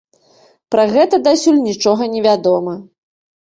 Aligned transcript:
Пра 0.75 0.85
гэта 0.95 1.19
дасюль 1.27 1.59
нічога 1.67 2.09
невядома. 2.15 2.73